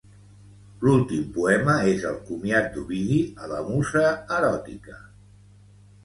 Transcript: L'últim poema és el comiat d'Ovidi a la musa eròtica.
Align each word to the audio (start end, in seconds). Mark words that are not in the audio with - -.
L'últim 0.85 1.25
poema 1.33 1.75
és 1.89 2.05
el 2.11 2.15
comiat 2.29 2.69
d'Ovidi 2.77 3.19
a 3.47 3.49
la 3.51 3.59
musa 3.67 4.03
eròtica. 4.39 4.97